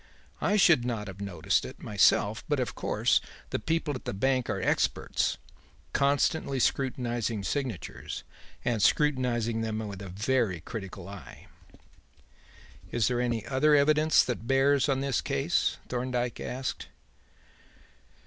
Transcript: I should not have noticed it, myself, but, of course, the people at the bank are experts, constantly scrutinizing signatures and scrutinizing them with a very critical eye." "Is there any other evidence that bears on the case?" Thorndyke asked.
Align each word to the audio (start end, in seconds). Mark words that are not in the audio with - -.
I 0.41 0.57
should 0.57 0.83
not 0.83 1.05
have 1.07 1.21
noticed 1.21 1.63
it, 1.63 1.83
myself, 1.83 2.43
but, 2.49 2.59
of 2.59 2.73
course, 2.73 3.21
the 3.51 3.59
people 3.59 3.93
at 3.93 4.05
the 4.05 4.15
bank 4.15 4.49
are 4.49 4.59
experts, 4.59 5.37
constantly 5.93 6.59
scrutinizing 6.59 7.43
signatures 7.43 8.23
and 8.65 8.81
scrutinizing 8.81 9.61
them 9.61 9.77
with 9.77 10.01
a 10.01 10.09
very 10.09 10.59
critical 10.59 11.07
eye." 11.07 11.45
"Is 12.91 13.09
there 13.09 13.21
any 13.21 13.45
other 13.45 13.75
evidence 13.75 14.23
that 14.23 14.47
bears 14.47 14.89
on 14.89 15.01
the 15.01 15.21
case?" 15.23 15.77
Thorndyke 15.87 16.39
asked. 16.39 16.87